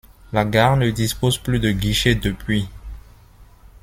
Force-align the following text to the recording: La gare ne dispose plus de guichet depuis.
La 0.33 0.45
gare 0.45 0.77
ne 0.77 0.89
dispose 0.89 1.37
plus 1.37 1.59
de 1.59 1.69
guichet 1.71 2.15
depuis. 2.15 2.67